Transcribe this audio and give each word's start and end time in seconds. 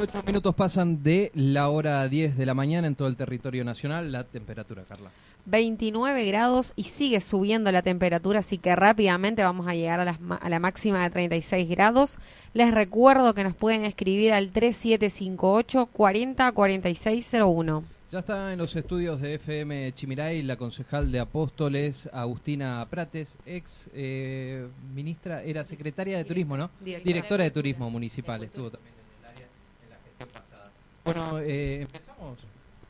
28 0.00 0.26
minutos 0.26 0.54
pasan 0.54 1.02
de 1.02 1.30
la 1.34 1.68
hora 1.68 2.08
10 2.08 2.38
de 2.38 2.46
la 2.46 2.54
mañana 2.54 2.86
en 2.86 2.94
todo 2.94 3.06
el 3.08 3.16
territorio 3.16 3.64
nacional. 3.64 4.10
La 4.10 4.24
temperatura, 4.24 4.82
Carla. 4.88 5.10
29 5.44 6.24
grados 6.24 6.72
y 6.74 6.84
sigue 6.84 7.20
subiendo 7.20 7.70
la 7.70 7.82
temperatura, 7.82 8.38
así 8.38 8.56
que 8.56 8.74
rápidamente 8.74 9.42
vamos 9.42 9.68
a 9.68 9.74
llegar 9.74 10.00
a, 10.00 10.04
las 10.04 10.18
a 10.40 10.48
la 10.48 10.58
máxima 10.58 11.02
de 11.02 11.10
36 11.10 11.68
grados. 11.68 12.18
Les 12.54 12.72
recuerdo 12.72 13.34
que 13.34 13.44
nos 13.44 13.54
pueden 13.54 13.84
escribir 13.84 14.32
al 14.32 14.52
3758 14.52 15.86
40 15.86 16.52
4601. 16.52 17.84
Ya 18.10 18.18
está 18.20 18.52
en 18.52 18.58
los 18.58 18.74
estudios 18.74 19.20
de 19.20 19.34
FM 19.34 19.92
Chimiray 19.92 20.42
la 20.42 20.56
concejal 20.56 21.12
de 21.12 21.20
Apóstoles, 21.20 22.08
Agustina 22.12 22.86
Prates, 22.90 23.38
ex 23.46 23.88
eh, 23.94 24.66
ministra, 24.94 25.42
era 25.42 25.64
secretaria 25.64 26.16
de 26.16 26.24
Turismo, 26.24 26.56
¿no? 26.56 26.70
Directora. 26.80 27.04
Directora 27.04 27.44
de 27.44 27.50
Turismo 27.50 27.88
Municipal, 27.88 28.42
estuvo 28.42 28.70
también 28.70 28.94
en 28.94 29.24
el 29.24 29.30
área 29.30 29.46
en 29.84 29.90
la 29.90 29.96
gestión 30.04 30.28
pasada. 30.30 30.72
Bueno, 31.12 31.40
eh, 31.40 31.82
empezamos, 31.82 32.38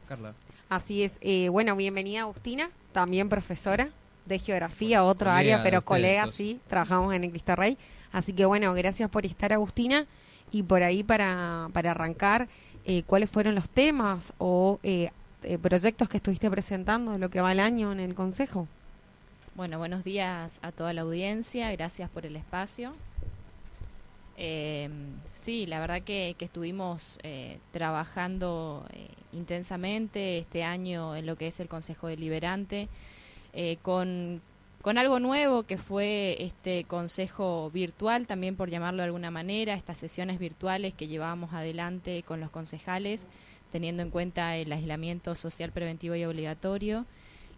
Carla. 0.06 0.34
Así 0.68 1.02
es. 1.02 1.16
Eh, 1.22 1.48
bueno, 1.48 1.74
bienvenida 1.74 2.20
Agustina, 2.20 2.70
también 2.92 3.30
profesora 3.30 3.88
de 4.26 4.38
geografía, 4.38 5.04
otro 5.04 5.30
colega 5.30 5.38
área, 5.38 5.62
pero 5.62 5.82
colega, 5.82 6.20
entonces. 6.20 6.36
sí, 6.36 6.60
trabajamos 6.68 7.14
en 7.14 7.24
el 7.24 7.30
Cristo 7.30 7.56
Rey. 7.56 7.78
Así 8.12 8.34
que 8.34 8.44
bueno, 8.44 8.74
gracias 8.74 9.08
por 9.08 9.24
estar 9.24 9.54
Agustina 9.54 10.06
y 10.52 10.62
por 10.62 10.82
ahí 10.82 11.02
para, 11.02 11.70
para 11.72 11.92
arrancar, 11.92 12.48
eh, 12.84 13.04
¿cuáles 13.04 13.30
fueron 13.30 13.54
los 13.54 13.70
temas 13.70 14.34
o 14.36 14.80
eh, 14.82 15.10
eh, 15.42 15.56
proyectos 15.56 16.08
que 16.10 16.18
estuviste 16.18 16.50
presentando 16.50 17.12
de 17.12 17.18
lo 17.18 17.30
que 17.30 17.40
va 17.40 17.52
el 17.52 17.60
año 17.60 17.90
en 17.90 18.00
el 18.00 18.14
Consejo? 18.14 18.68
Bueno, 19.54 19.78
buenos 19.78 20.04
días 20.04 20.58
a 20.62 20.72
toda 20.72 20.92
la 20.92 21.00
audiencia, 21.00 21.72
gracias 21.72 22.10
por 22.10 22.26
el 22.26 22.36
espacio. 22.36 22.92
Eh, 24.42 24.88
sí, 25.34 25.66
la 25.66 25.80
verdad 25.80 26.00
que, 26.00 26.34
que 26.38 26.46
estuvimos 26.46 27.18
eh, 27.22 27.58
trabajando 27.72 28.86
eh, 28.94 29.06
intensamente 29.34 30.38
este 30.38 30.64
año 30.64 31.14
en 31.14 31.26
lo 31.26 31.36
que 31.36 31.46
es 31.46 31.60
el 31.60 31.68
Consejo 31.68 32.06
Deliberante, 32.06 32.88
eh, 33.52 33.76
con, 33.82 34.40
con 34.80 34.96
algo 34.96 35.20
nuevo 35.20 35.64
que 35.64 35.76
fue 35.76 36.42
este 36.42 36.84
Consejo 36.84 37.70
Virtual, 37.70 38.26
también 38.26 38.56
por 38.56 38.70
llamarlo 38.70 39.02
de 39.02 39.08
alguna 39.08 39.30
manera, 39.30 39.74
estas 39.74 39.98
sesiones 39.98 40.38
virtuales 40.38 40.94
que 40.94 41.06
llevábamos 41.06 41.52
adelante 41.52 42.22
con 42.22 42.40
los 42.40 42.48
concejales, 42.48 43.26
teniendo 43.72 44.02
en 44.02 44.08
cuenta 44.08 44.56
el 44.56 44.72
aislamiento 44.72 45.34
social 45.34 45.70
preventivo 45.70 46.14
y 46.14 46.24
obligatorio. 46.24 47.04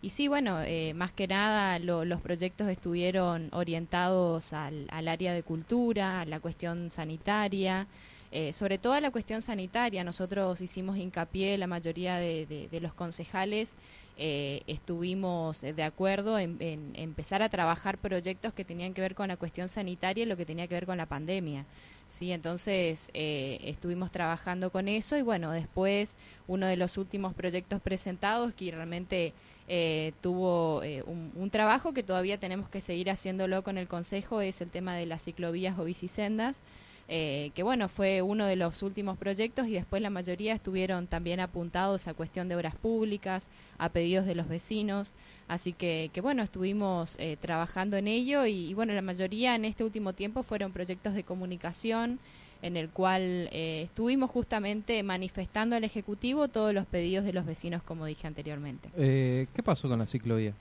Y 0.04 0.10
sí, 0.10 0.26
bueno, 0.26 0.60
eh, 0.62 0.94
más 0.94 1.12
que 1.12 1.28
nada 1.28 1.78
lo- 1.78 2.04
los 2.04 2.20
proyectos 2.20 2.68
estuvieron 2.68 3.48
orientados 3.52 4.52
al, 4.52 4.88
al 4.90 5.06
área 5.06 5.32
de 5.32 5.44
cultura, 5.44 6.22
a 6.22 6.24
la 6.24 6.40
cuestión 6.40 6.90
sanitaria, 6.90 7.86
eh, 8.32 8.52
sobre 8.52 8.78
todo 8.78 8.94
a 8.94 9.00
la 9.00 9.12
cuestión 9.12 9.42
sanitaria. 9.42 10.02
Nosotros 10.02 10.60
hicimos 10.60 10.96
hincapié, 10.96 11.56
la 11.56 11.68
mayoría 11.68 12.16
de, 12.16 12.68
los 12.80 12.94
concejales 12.94 13.74
eh, 14.18 14.62
estuvimos 14.66 15.60
de 15.60 15.82
acuerdo 15.84 16.36
en, 16.38 16.58
empezar 16.94 17.40
a 17.42 17.48
trabajar 17.48 17.96
proyectos 17.98 18.52
que 18.54 18.64
tenían 18.64 18.94
que 18.94 19.02
ver 19.02 19.14
con 19.14 19.28
la 19.28 19.36
cuestión 19.36 19.68
sanitaria 19.68 20.24
y 20.24 20.26
lo 20.26 20.36
que 20.36 20.44
tenía 20.46 20.66
que 20.66 20.74
ver 20.74 20.86
con 20.86 20.98
la 20.98 21.06
pandemia. 21.06 21.64
Sí, 22.08 22.32
entonces 22.32 23.08
estuvimos 23.14 24.10
trabajando 24.10 24.70
con 24.70 24.88
eso 24.88 25.16
y 25.16 25.22
bueno, 25.22 25.50
después 25.52 26.16
uno 26.46 26.66
de 26.66 26.76
los 26.76 26.98
últimos 26.98 27.32
proyectos 27.34 27.80
presentados 27.80 28.52
que 28.52 28.70
realmente 28.70 29.32
eh, 29.68 30.12
tuvo 30.20 30.82
eh, 30.82 31.02
un, 31.06 31.50
trabajo 31.50 31.92
que 31.92 32.02
todavía 32.02 32.38
tenemos 32.38 32.68
que 32.68 32.80
seguir 32.80 33.10
haciéndolo 33.10 33.62
con 33.62 33.78
el 33.78 33.88
Consejo 33.88 34.40
es 34.40 34.60
el 34.60 34.70
tema 34.70 34.96
de 34.96 35.06
las 35.06 35.22
ciclovías 35.22 35.78
o 35.78 35.84
bicisendas, 35.84 36.62
eh, 37.08 37.50
que 37.54 37.62
bueno, 37.62 37.88
fue 37.88 38.22
uno 38.22 38.46
de 38.46 38.56
los 38.56 38.82
últimos 38.82 39.18
proyectos 39.18 39.66
y 39.66 39.72
después 39.72 40.00
la 40.00 40.10
mayoría 40.10 40.54
estuvieron 40.54 41.06
también 41.06 41.40
apuntados 41.40 42.08
a 42.08 42.14
cuestión 42.14 42.48
de 42.48 42.56
obras 42.56 42.74
públicas, 42.74 43.48
a 43.76 43.90
pedidos 43.90 44.24
de 44.24 44.34
los 44.34 44.48
vecinos, 44.48 45.14
así 45.48 45.72
que, 45.72 46.10
que 46.12 46.20
bueno, 46.20 46.42
estuvimos 46.42 47.16
eh, 47.18 47.36
trabajando 47.40 47.96
en 47.96 48.08
ello 48.08 48.46
y, 48.46 48.70
y 48.70 48.74
bueno, 48.74 48.94
la 48.94 49.02
mayoría 49.02 49.54
en 49.54 49.64
este 49.64 49.84
último 49.84 50.12
tiempo 50.12 50.42
fueron 50.42 50.72
proyectos 50.72 51.14
de 51.14 51.24
comunicación 51.24 52.18
en 52.62 52.76
el 52.76 52.88
cual 52.88 53.48
eh, 53.52 53.82
estuvimos 53.82 54.30
justamente 54.30 55.02
manifestando 55.02 55.76
al 55.76 55.84
Ejecutivo 55.84 56.48
todos 56.48 56.72
los 56.72 56.86
pedidos 56.86 57.24
de 57.24 57.32
los 57.32 57.44
vecinos, 57.44 57.82
como 57.82 58.06
dije 58.06 58.26
anteriormente. 58.26 58.88
Eh, 58.96 59.46
¿Qué 59.54 59.62
pasó 59.62 59.88
con 59.88 59.98
la 59.98 60.06
ciclovía? 60.06 60.54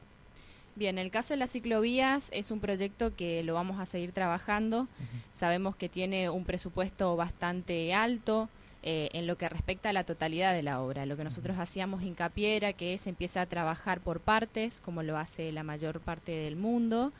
Bien, 0.75 0.97
el 0.97 1.11
caso 1.11 1.33
de 1.33 1.37
las 1.37 1.51
ciclovías 1.51 2.29
es 2.31 2.49
un 2.49 2.59
proyecto 2.59 3.15
que 3.15 3.43
lo 3.43 3.53
vamos 3.53 3.79
a 3.79 3.85
seguir 3.85 4.13
trabajando. 4.13 4.87
Sabemos 5.33 5.75
que 5.75 5.89
tiene 5.89 6.29
un 6.29 6.43
presupuesto 6.43 7.15
bastante 7.15 7.93
alto 7.93 8.49
eh, 8.83 9.09
en 9.13 9.27
lo 9.27 9.37
que 9.37 9.47
respecta 9.47 9.89
a 9.89 9.93
la 9.93 10.03
totalidad 10.03 10.53
de 10.53 10.63
la 10.63 10.81
obra. 10.81 11.05
Lo 11.05 11.15
que 11.17 11.23
nosotros 11.23 11.59
hacíamos 11.59 12.03
hincapié 12.03 12.55
era 12.55 12.73
que 12.73 12.97
se 12.97 13.09
empieza 13.09 13.41
a 13.41 13.45
trabajar 13.45 14.01
por 14.01 14.19
partes, 14.19 14.81
como 14.81 15.03
lo 15.03 15.17
hace 15.17 15.51
la 15.51 15.63
mayor 15.63 15.99
parte 15.99 16.31
del 16.31 16.55
mundo. 16.55 17.11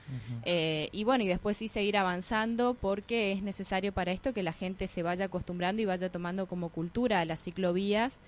Eh, 0.44 0.90
y 0.92 1.04
bueno, 1.04 1.24
y 1.24 1.28
después 1.28 1.58
sí 1.58 1.68
seguir 1.68 1.98
avanzando 1.98 2.74
porque 2.74 3.32
es 3.32 3.44
necesario 3.44 3.92
para 3.92 4.12
esto 4.12 4.34
que 4.34 4.44
la 4.44 4.54
gente 4.54 4.88
se 4.88 5.04
vaya 5.04 5.26
acostumbrando 5.26 5.82
y 5.82 5.86
vaya 5.86 6.10
tomando 6.10 6.48
como 6.48 6.70
cultura 6.70 7.20
a 7.20 7.26
las 7.26 7.44
ciclovías, 7.44 8.20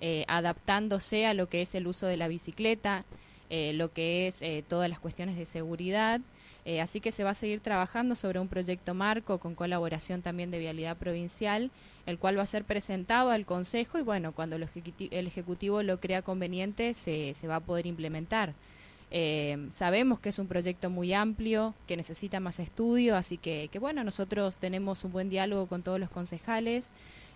eh, 0.00 0.24
adaptándose 0.28 1.26
a 1.26 1.32
lo 1.32 1.48
que 1.48 1.62
es 1.62 1.74
el 1.74 1.86
uso 1.86 2.06
de 2.06 2.16
la 2.16 2.28
bicicleta, 2.28 3.04
eh, 3.54 3.74
lo 3.74 3.92
que 3.92 4.26
es 4.26 4.40
eh, 4.40 4.64
todas 4.66 4.88
las 4.88 4.98
cuestiones 4.98 5.36
de 5.36 5.44
seguridad. 5.44 6.22
Eh, 6.64 6.80
así 6.80 7.00
que 7.00 7.10
se 7.10 7.24
va 7.24 7.30
a 7.30 7.34
seguir 7.34 7.58
trabajando 7.60 8.14
sobre 8.14 8.38
un 8.38 8.46
proyecto 8.46 8.94
marco 8.94 9.38
con 9.38 9.56
colaboración 9.56 10.22
también 10.22 10.52
de 10.52 10.60
Vialidad 10.60 10.96
Provincial, 10.96 11.70
el 12.06 12.18
cual 12.18 12.38
va 12.38 12.42
a 12.42 12.46
ser 12.46 12.64
presentado 12.64 13.30
al 13.30 13.46
Consejo 13.46 13.98
y 13.98 14.02
bueno, 14.02 14.32
cuando 14.32 14.56
el, 14.56 14.62
ejecuti- 14.62 15.08
el 15.10 15.26
Ejecutivo 15.26 15.82
lo 15.82 15.98
crea 15.98 16.22
conveniente 16.22 16.94
se, 16.94 17.34
se 17.34 17.48
va 17.48 17.56
a 17.56 17.60
poder 17.60 17.86
implementar. 17.86 18.54
Eh, 19.10 19.68
sabemos 19.70 20.20
que 20.20 20.30
es 20.30 20.38
un 20.38 20.46
proyecto 20.46 20.88
muy 20.88 21.12
amplio, 21.12 21.74
que 21.86 21.96
necesita 21.96 22.40
más 22.40 22.58
estudio, 22.60 23.16
así 23.16 23.36
que, 23.36 23.68
que 23.70 23.78
bueno, 23.78 24.04
nosotros 24.04 24.56
tenemos 24.58 25.04
un 25.04 25.12
buen 25.12 25.28
diálogo 25.28 25.66
con 25.66 25.82
todos 25.82 26.00
los 26.00 26.10
concejales 26.10 26.90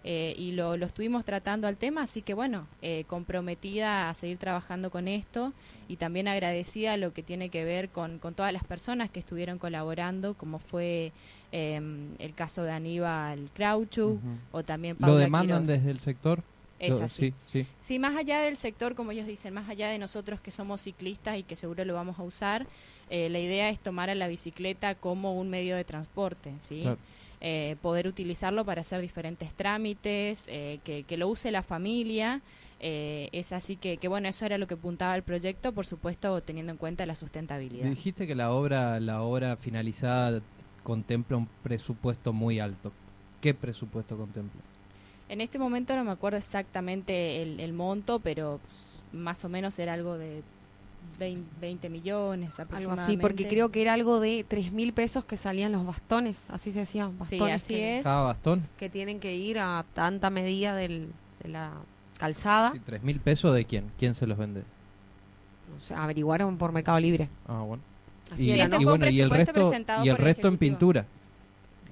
eh, 0.08 0.34
y 0.38 0.52
lo, 0.52 0.76
lo 0.76 0.86
estuvimos 0.86 1.24
tratando 1.24 1.66
al 1.66 1.76
tema, 1.76 2.02
así 2.02 2.22
que 2.22 2.32
bueno, 2.32 2.68
eh, 2.80 3.04
comprometida 3.08 4.08
a 4.08 4.14
seguir 4.14 4.38
trabajando 4.38 4.88
con 4.90 5.08
esto 5.08 5.52
y 5.88 5.96
también 5.96 6.28
agradecida 6.28 6.92
a 6.92 6.96
lo 6.96 7.12
que 7.12 7.24
tiene 7.24 7.48
que 7.48 7.64
ver 7.64 7.88
con, 7.88 8.18
con 8.20 8.32
todas 8.34 8.52
las 8.52 8.62
personas 8.62 9.10
que 9.10 9.18
estuvieron 9.18 9.58
colaborando, 9.58 10.34
como 10.34 10.60
fue 10.60 11.12
eh, 11.50 11.80
el 12.20 12.34
caso 12.34 12.62
de 12.62 12.70
Aníbal 12.70 13.50
Crauchu 13.52 14.10
Ujú. 14.10 14.20
o 14.52 14.62
también 14.62 14.96
Paula 14.96 15.14
¿Lo 15.14 15.18
demandan 15.18 15.62
Quiroz. 15.64 15.76
desde 15.76 15.90
el 15.90 15.98
sector? 15.98 16.42
Es 16.78 17.00
así. 17.00 17.32
Sí, 17.50 17.62
sí. 17.62 17.66
Sí, 17.82 17.98
más 17.98 18.16
allá 18.16 18.40
del 18.40 18.56
sector, 18.56 18.94
como 18.94 19.10
ellos 19.10 19.26
dicen, 19.26 19.54
más 19.54 19.68
allá 19.68 19.88
de 19.88 19.98
nosotros 19.98 20.40
que 20.40 20.50
somos 20.50 20.82
ciclistas 20.82 21.38
y 21.38 21.42
que 21.42 21.56
seguro 21.56 21.84
lo 21.84 21.94
vamos 21.94 22.18
a 22.18 22.22
usar, 22.22 22.66
eh, 23.08 23.28
la 23.30 23.38
idea 23.38 23.70
es 23.70 23.80
tomar 23.80 24.10
a 24.10 24.14
la 24.14 24.28
bicicleta 24.28 24.94
como 24.94 25.34
un 25.40 25.48
medio 25.48 25.74
de 25.74 25.84
transporte, 25.84 26.52
¿sí? 26.58 26.82
Claro. 26.82 26.98
Eh, 27.42 27.76
poder 27.82 28.06
utilizarlo 28.06 28.64
para 28.64 28.80
hacer 28.80 29.00
diferentes 29.02 29.52
trámites, 29.52 30.46
eh, 30.48 30.80
que, 30.84 31.02
que 31.02 31.16
lo 31.18 31.28
use 31.28 31.50
la 31.50 31.62
familia. 31.62 32.40
eh, 32.80 33.28
es 33.32 33.52
así 33.52 33.76
que, 33.76 33.96
que, 33.96 34.08
bueno, 34.08 34.28
eso 34.28 34.44
era 34.46 34.58
lo 34.58 34.66
que 34.66 34.74
apuntaba 34.74 35.14
el 35.16 35.22
proyecto, 35.22 35.72
por 35.72 35.86
supuesto, 35.86 36.40
teniendo 36.42 36.72
en 36.72 36.78
cuenta 36.78 37.06
la 37.06 37.14
sustentabilidad. 37.14 37.88
Dijiste 37.88 38.26
que 38.26 38.34
la 38.34 38.52
obra, 38.52 39.00
la 39.00 39.22
obra 39.22 39.56
finalizada 39.56 40.40
contempla 40.82 41.36
un 41.36 41.48
presupuesto 41.62 42.32
muy 42.32 42.58
alto. 42.58 42.92
¿Qué 43.40 43.54
presupuesto 43.54 44.16
contempla? 44.16 44.60
En 45.28 45.40
este 45.40 45.58
momento 45.58 45.96
no 45.96 46.04
me 46.04 46.12
acuerdo 46.12 46.38
exactamente 46.38 47.42
el, 47.42 47.60
el 47.60 47.72
monto, 47.72 48.20
pero 48.20 48.60
pues, 48.66 49.02
más 49.12 49.44
o 49.44 49.48
menos 49.48 49.78
era 49.78 49.94
algo 49.94 50.18
de 50.18 50.42
20, 51.18 51.48
20 51.60 51.88
millones 51.88 52.58
Algo 52.58 52.64
aproximadamente. 52.64 53.12
así, 53.12 53.16
porque 53.20 53.48
creo 53.48 53.70
que 53.70 53.82
era 53.82 53.94
algo 53.94 54.20
de 54.20 54.44
tres 54.46 54.72
mil 54.72 54.92
pesos 54.92 55.24
que 55.24 55.36
salían 55.36 55.72
los 55.72 55.84
bastones, 55.86 56.38
así 56.48 56.72
se 56.72 56.80
decían, 56.80 57.12
Sí, 57.12 57.18
bastones 57.38 57.62
así 57.62 57.74
que, 57.74 57.98
es. 57.98 58.04
Cada 58.04 58.22
bastón, 58.22 58.62
que 58.78 58.88
tienen 58.90 59.20
que 59.20 59.34
ir 59.36 59.58
a 59.58 59.84
tanta 59.94 60.30
medida 60.30 60.74
del, 60.74 61.12
de 61.42 61.48
la 61.48 61.72
calzada. 62.18 62.72
sí, 62.72 62.80
tres 62.84 63.02
mil 63.02 63.20
pesos 63.20 63.54
de 63.54 63.64
quién? 63.64 63.90
¿Quién 63.98 64.14
se 64.14 64.26
los 64.26 64.36
vende? 64.38 64.62
O 65.76 65.80
sea, 65.80 66.04
averiguaron 66.04 66.56
por 66.58 66.72
Mercado 66.72 66.98
Libre. 67.00 67.28
Ah, 67.46 67.60
bueno. 67.62 67.82
Así 68.32 68.42
Y, 68.42 68.46
Sí, 68.46 68.50
era, 68.52 68.64
este 68.64 68.76
¿no? 68.76 68.80
y 68.80 68.84
fue 68.84 68.92
un 68.94 68.98
bueno, 69.00 69.12
y 69.14 69.20
el 69.20 69.30
resto, 69.30 69.72
y 70.04 70.08
el 70.08 70.16
resto 70.16 70.48
en 70.48 70.58
pintura, 70.58 71.06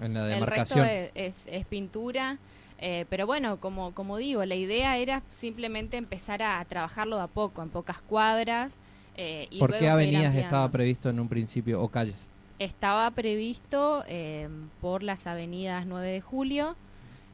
en 0.01 0.15
la 0.15 0.21
El 0.37 0.47
resto 0.47 0.75
demarcación. 0.81 0.87
es, 0.89 1.11
es- 1.15 1.47
es 1.53 1.67
pintura, 1.67 2.39
eh, 2.79 3.07
pero 3.09 3.27
bueno, 3.27 3.59
como, 3.61 3.93
como 3.95 4.17
digo, 4.19 4.45
la 4.45 4.55
idea 4.57 4.97
era 4.99 5.23
simplemente 5.31 5.97
empezar 5.97 6.43
a, 6.43 6.59
a 6.61 6.65
trabajarlo 6.65 7.17
de 7.17 7.23
a 7.23 7.27
poco, 7.29 7.63
en 7.63 7.69
pocas 7.71 8.01
cuadras. 8.03 8.79
Eh, 9.17 9.47
y 9.51 9.59
¿Por 9.59 9.71
luego 9.71 9.83
qué 9.85 9.91
avenidas 9.91 10.35
estaba 10.35 10.69
previsto 10.71 11.09
en 11.11 11.21
un 11.21 11.29
principio 11.29 11.81
o 11.83 11.89
calles? 11.89 12.27
Estaba 12.59 13.11
previsto 13.11 14.05
eh, 14.09 14.49
por 14.81 15.03
las 15.03 15.27
avenidas 15.27 15.87
9 15.87 16.09
de 16.11 16.21
Julio, 16.21 16.77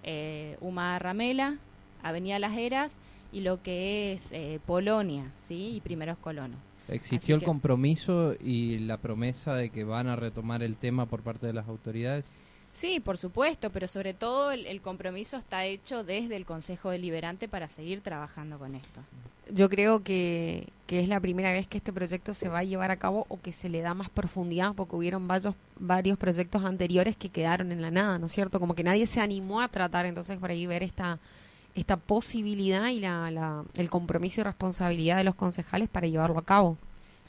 eh, 0.02 0.56
Humada 0.60 0.98
Ramela, 0.98 1.58
Avenida 2.02 2.38
Las 2.38 2.56
Heras 2.56 2.96
y 3.32 3.40
lo 3.42 3.62
que 3.62 4.12
es 4.12 4.32
eh, 4.32 4.60
Polonia, 4.66 5.30
¿sí? 5.36 5.74
Y 5.76 5.80
Primeros 5.80 6.16
Colonos. 6.18 6.58
¿Existió 6.88 7.18
Así 7.18 7.32
el 7.34 7.40
que- 7.40 7.46
compromiso 7.46 8.34
y 8.42 8.78
la 8.80 8.96
promesa 8.96 9.54
de 9.54 9.70
que 9.70 9.84
van 9.84 10.08
a 10.08 10.16
retomar 10.16 10.62
el 10.62 10.76
tema 10.76 11.06
por 11.06 11.20
parte 11.22 11.46
de 11.46 11.52
las 11.52 11.68
autoridades? 11.68 12.24
Sí, 12.72 13.00
por 13.00 13.18
supuesto, 13.18 13.70
pero 13.70 13.86
sobre 13.86 14.14
todo 14.14 14.52
el, 14.52 14.80
compromiso 14.80 15.36
está 15.36 15.64
hecho 15.64 16.04
desde 16.04 16.36
el 16.36 16.46
Consejo 16.46 16.90
Deliberante 16.90 17.48
para 17.48 17.68
seguir 17.68 18.00
trabajando 18.00 18.58
con 18.58 18.74
esto. 18.74 19.00
Yo 19.52 19.68
creo 19.68 20.04
que, 20.04 20.68
que, 20.86 21.00
es 21.00 21.08
la 21.08 21.18
primera 21.18 21.52
vez 21.52 21.66
que 21.66 21.78
este 21.78 21.92
proyecto 21.92 22.34
se 22.34 22.48
va 22.48 22.60
a 22.60 22.64
llevar 22.64 22.92
a 22.92 22.96
cabo 22.96 23.26
o 23.28 23.40
que 23.40 23.50
se 23.50 23.68
le 23.68 23.80
da 23.80 23.94
más 23.94 24.08
profundidad, 24.08 24.74
porque 24.74 24.94
hubieron 24.94 25.26
varios, 25.26 25.56
varios 25.78 26.16
proyectos 26.16 26.64
anteriores 26.64 27.16
que 27.16 27.30
quedaron 27.30 27.72
en 27.72 27.82
la 27.82 27.90
nada, 27.90 28.18
¿no 28.18 28.26
es 28.26 28.32
cierto? 28.32 28.60
Como 28.60 28.74
que 28.74 28.84
nadie 28.84 29.06
se 29.06 29.20
animó 29.20 29.60
a 29.60 29.68
tratar, 29.68 30.06
entonces 30.06 30.38
por 30.38 30.50
ahí 30.50 30.66
ver 30.66 30.84
esta, 30.84 31.18
esta 31.74 31.96
posibilidad 31.96 32.88
y 32.88 33.00
la, 33.00 33.30
la, 33.32 33.64
el 33.74 33.90
compromiso 33.90 34.40
y 34.40 34.44
responsabilidad 34.44 35.16
de 35.16 35.24
los 35.24 35.34
concejales 35.34 35.88
para 35.88 36.06
llevarlo 36.06 36.38
a 36.38 36.44
cabo. 36.44 36.78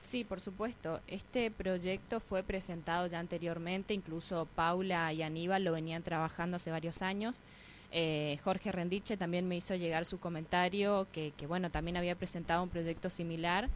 Sí, 0.01 0.23
por 0.23 0.41
supuesto. 0.41 0.99
Este 1.07 1.51
proyecto 1.51 2.19
fue 2.19 2.41
presentado 2.41 3.05
ya 3.07 3.19
anteriormente, 3.19 3.93
incluso 3.93 4.47
Paula 4.55 5.13
y 5.13 5.21
Aníbal 5.21 5.63
lo 5.63 5.71
venían 5.71 6.01
trabajando 6.01 6.55
hace 6.55 6.71
varios 6.71 7.03
años. 7.03 7.43
Eh, 7.91 8.39
Jorge 8.43 8.71
Rendiche 8.71 9.15
también 9.15 9.47
me 9.47 9.57
hizo 9.57 9.75
llegar 9.75 10.05
su 10.05 10.19
comentario 10.19 11.07
que, 11.13 11.33
que, 11.37 11.45
bueno, 11.45 11.69
también 11.69 11.97
había 11.97 12.15
presentado 12.15 12.63
un 12.63 12.69
proyecto 12.69 13.09
similar, 13.11 13.69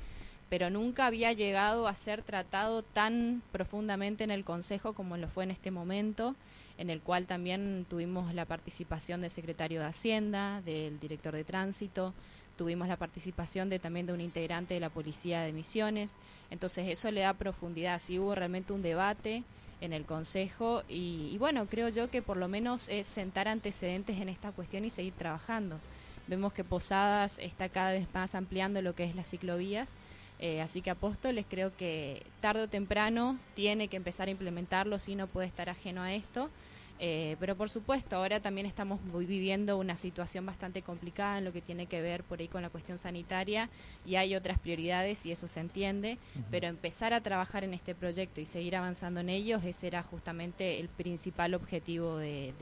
pero 0.50 0.72
nunca 0.72 1.06
había 1.06 1.32
llegado 1.32 1.88
a 1.88 1.94
ser 1.94 2.24
tratado 2.24 2.82
tan 2.82 3.44
profundamente 3.52 4.24
en 4.24 4.32
el 4.32 4.44
Consejo 4.44 4.94
como 4.94 5.18
lo 5.18 5.28
fue 5.28 5.44
en 5.44 5.52
este 5.52 5.70
momento, 5.70 6.36
en 6.80 6.90
el 6.90 7.02
cual 7.02 7.28
también 7.28 7.86
tuvimos 7.88 8.34
la 8.34 8.46
participación 8.46 9.22
del 9.22 9.30
secretario 9.30 9.80
de 9.80 9.88
Hacienda, 9.88 10.62
del 10.62 11.00
director 11.00 11.36
de 11.36 11.44
Tránsito, 11.44 12.14
tuvimos 12.58 12.88
la 12.88 12.98
participación 12.98 13.70
de 13.70 13.80
también 13.80 14.06
de 14.06 14.14
un 14.14 14.22
integrante 14.22 14.74
de 14.74 14.80
la 14.80 14.90
Policía 14.90 15.42
de 15.42 15.54
Misiones, 15.54 16.16
entonces 16.52 16.88
eso 16.88 17.12
le 17.12 17.22
da 17.22 17.34
profundidad, 17.34 18.00
sí 18.00 18.20
hubo 18.20 18.36
realmente 18.36 18.74
un 18.74 18.82
debate 18.82 19.44
en 19.82 19.94
el 19.94 20.06
Consejo 20.06 20.84
y, 20.88 21.38
bueno, 21.38 21.68
creo 21.68 21.90
yo 21.90 22.10
que 22.10 22.22
por 22.22 22.38
lo 22.38 22.48
menos 22.48 22.90
es 22.90 23.06
sentar 23.06 23.48
antecedentes 23.48 24.18
en 24.20 24.30
esta 24.30 24.52
cuestión 24.52 24.86
y 24.86 24.90
seguir 24.90 25.14
trabajando. 25.14 25.80
Vemos 26.28 26.54
que 26.54 26.64
Posadas 26.64 27.40
está 27.40 27.70
cada 27.70 27.92
vez 27.92 28.08
más 28.14 28.36
ampliando 28.36 28.82
lo 28.82 28.96
que 28.96 29.04
es 29.04 29.16
las 29.16 29.28
ciclovías, 29.28 29.94
eh, 30.40 30.62
así 30.62 30.82
que 30.82 30.90
Apóstoles 30.90 31.46
creo 31.50 31.76
que 31.76 32.24
tarde 32.42 32.64
o 32.64 32.68
temprano 32.68 33.38
tiene 33.54 33.88
que 33.88 33.98
empezar 33.98 34.28
a 34.28 34.32
implementarlo, 34.32 35.00
si 35.00 35.16
no 35.16 35.28
puede 35.28 35.48
estar 35.48 35.70
ajeno 35.70 36.02
a 36.02 36.14
esto. 36.14 36.50
Eh, 36.98 37.36
pero 37.42 37.58
por 37.58 37.70
supuesto, 37.70 38.16
ahora 38.16 38.40
también 38.40 38.66
estamos 38.66 39.00
viviendo 39.28 39.78
una 39.78 39.98
situación 39.98 40.46
bastante 40.46 40.82
complicada 40.82 41.40
en 41.40 41.46
lo 41.46 41.52
que 41.52 41.62
tiene 41.62 41.88
que 41.88 42.02
ver 42.02 42.24
por 42.24 42.40
ahí 42.40 42.48
con 42.48 42.62
la 42.62 42.70
cuestión 42.70 42.98
sanitaria 42.98 43.70
y 44.06 44.16
hay 44.16 44.34
otras 44.36 44.60
prioridades 44.60 45.26
y 45.26 45.32
eso 45.32 45.48
se 45.48 45.60
entiende, 45.60 46.18
pero 46.52 46.68
empezar 46.68 47.14
a 47.14 47.20
trabajar 47.20 47.66
en 47.66 47.74
este 47.74 47.96
proyecto 47.96 48.40
y 48.40 48.46
seguir 48.46 48.78
avanzando 48.78 49.20
en 49.20 49.30
ellos, 49.30 49.62
ese 49.66 49.88
era 49.88 50.04
justamente 50.04 50.80
el 50.80 50.88
principal 50.88 51.54
objetivo 51.54 52.18
de, 52.18 52.54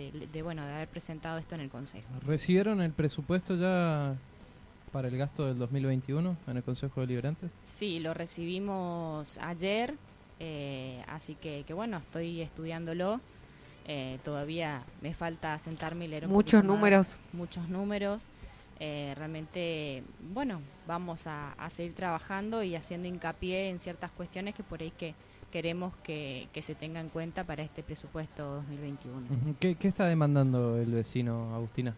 bueno, 0.44 0.66
de 0.66 0.74
haber 0.74 0.88
presentado 0.88 1.38
esto 1.38 1.54
en 1.54 1.62
el 1.62 1.70
Consejo. 1.70 2.08
¿Recibieron 2.26 2.82
el 2.82 2.92
presupuesto 2.92 3.56
ya 3.56 4.16
para 4.92 5.10
el 5.10 5.18
gasto 5.18 5.46
del 5.46 5.60
2021 5.60 6.38
en 6.48 6.58
el 6.58 6.64
Consejo 6.64 7.02
de 7.02 7.08
Liberantes? 7.08 7.52
Sí, 7.68 8.00
lo 8.00 8.16
recibimos 8.16 9.38
ayer, 9.38 9.94
eh, 10.40 11.04
así 11.08 11.36
que, 11.36 11.64
que 11.68 11.74
bueno, 11.76 11.98
estoy 11.98 12.42
estudiándolo. 12.42 13.22
Eh, 13.86 14.20
todavía 14.24 14.84
me 15.02 15.14
falta 15.14 15.58
sentarme 15.60 16.06
y 16.06 16.08
leer 16.08 16.28
muchos 16.28 16.64
números. 16.64 17.18
muchos 17.34 17.68
números. 17.68 18.28
Eh, 18.80 19.14
realmente, 19.16 20.04
bueno, 20.34 20.62
vamos 20.88 21.26
a, 21.28 21.56
seguir 21.70 21.94
trabajando 21.94 22.64
y 22.64 22.76
haciendo 22.76 23.08
hincapié 23.08 23.70
en 23.70 23.80
ciertas 23.80 24.12
cuestiones 24.12 24.56
que 24.56 24.64
por 24.64 24.82
ahí 24.82 24.92
que 24.92 25.16
queremos 25.52 25.94
que, 26.04 26.48
se 26.62 26.76
tenga 26.76 27.00
en 27.00 27.10
cuenta 27.10 27.44
para 27.44 27.62
este 27.62 27.84
presupuesto 27.84 28.56
2021. 28.56 29.56
¿Qué, 29.60 29.76
¿Qué 29.76 29.88
está 29.88 30.08
demandando 30.08 30.78
el 30.78 30.92
vecino, 30.92 31.54
Agustina? 31.54 31.94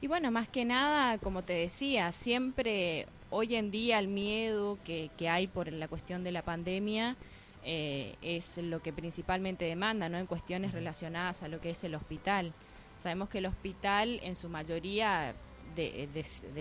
Y 0.00 0.08
bueno, 0.08 0.30
más 0.30 0.48
que 0.48 0.64
nada, 0.64 1.18
como 1.18 1.42
te 1.42 1.52
decía, 1.52 2.10
siempre 2.10 3.06
hoy 3.30 3.54
en 3.54 3.70
día 3.70 3.98
el 3.98 4.08
miedo 4.08 4.78
que, 4.84 5.10
que 5.16 5.28
hay 5.28 5.46
por 5.46 5.70
la 5.72 5.86
cuestión 5.86 6.24
de 6.24 6.32
la 6.32 6.42
pandemia 6.42 7.16
eh, 7.64 8.16
es 8.22 8.58
lo 8.58 8.82
que 8.82 8.92
principalmente 8.92 9.64
demanda, 9.64 10.08
¿no? 10.08 10.18
En 10.18 10.26
cuestiones 10.26 10.72
relacionadas 10.72 11.42
a 11.42 11.48
lo 11.48 11.60
que 11.60 11.70
es 11.70 11.84
el 11.84 11.94
hospital. 11.94 12.52
Sabemos 12.98 13.28
que 13.28 13.38
el 13.38 13.46
hospital, 13.46 14.20
en 14.22 14.34
su 14.34 14.48
mayoría, 14.48 15.34
de, 15.76 16.08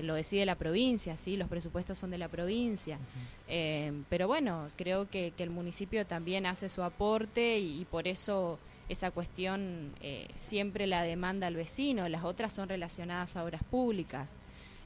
lo 0.03 0.13
decide 0.13 0.45
la 0.45 0.55
provincia, 0.55 1.17
¿sí? 1.17 1.37
Los 1.37 1.49
presupuestos 1.49 1.97
son 1.97 2.11
de 2.11 2.17
la 2.17 2.27
provincia. 2.27 2.99
Eh, 3.47 3.91
pero 4.09 4.27
bueno, 4.27 4.69
creo 4.77 5.09
que, 5.09 5.33
el 5.37 5.49
municipio 5.49 6.05
también 6.05 6.45
hace 6.45 6.69
su 6.69 6.83
aporte 6.83 7.59
y, 7.59 7.83
por 7.85 8.07
eso 8.07 8.59
esa 8.87 9.09
cuestión 9.09 9.93
eh, 10.01 10.27
siempre 10.35 10.85
la 10.85 11.01
demanda 11.01 11.47
al 11.47 11.55
vecino. 11.55 12.07
Las 12.09 12.23
otras 12.23 12.53
son 12.53 12.69
relacionadas 12.69 13.35
a 13.37 13.43
obras 13.43 13.63
públicas. 13.63 14.29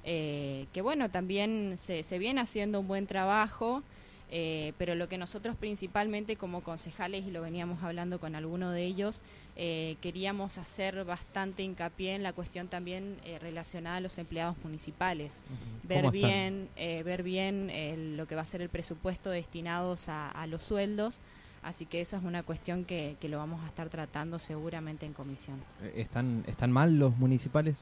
que 0.04 0.82
bueno, 0.82 1.10
también 1.10 1.76
se, 1.78 2.04
se 2.04 2.20
viene 2.20 2.40
haciendo 2.40 2.80
un 2.80 2.88
buen 2.88 3.06
trabajo. 3.06 3.84
Eh, 4.32 4.74
pero 4.78 4.96
lo 4.96 5.08
que 5.08 5.18
nosotros 5.18 5.56
principalmente 5.56 6.36
como 6.36 6.62
concejales, 6.62 7.26
y 7.26 7.32
lo 7.32 7.42
veníamos 7.42 7.84
hablando 7.84 8.20
con 8.20 8.36
alguno 8.36 8.72
de 8.72 8.84
ellos, 8.84 9.22
eh, 9.56 9.98
queríamos 10.02 10.58
hacer 10.58 11.06
bastante 11.06 11.64
hincapié 11.64 12.16
en 12.16 12.24
la 12.24 12.34
cuestión 12.34 12.68
también 12.68 13.18
eh, 13.24 13.40
relacionada 13.40 13.98
a 13.98 14.02
los 14.02 14.18
empleados 14.18 14.58
municipales. 14.64 15.40
Ver 15.84 16.10
bien, 16.12 16.70
ver 16.76 17.22
bien 17.22 18.18
lo 18.18 18.28
que 18.28 18.36
va 18.36 18.42
a 18.42 18.46
ser 18.46 18.62
el 18.62 18.70
presupuesto 18.70 19.30
destinados 19.30 20.10
a, 20.10 20.46
los 20.48 20.64
sueldos. 20.64 21.22
Así 21.62 21.86
que 21.86 22.02
esa 22.02 22.18
es 22.18 22.24
una 22.24 22.44
cuestión 22.44 22.86
que, 22.86 23.16
que, 23.20 23.28
lo 23.28 23.38
vamos 23.38 23.64
a 23.64 23.68
estar 23.68 23.90
tratando 23.90 24.38
seguramente 24.38 25.06
en 25.06 25.14
comisión. 25.14 25.64
¿Están, 25.96 26.44
están 26.48 26.72
mal 26.72 27.00
los 27.00 27.18
municipales? 27.18 27.78